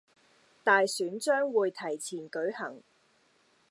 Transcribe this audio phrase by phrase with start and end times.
[0.63, 2.81] 大選將會提前舉行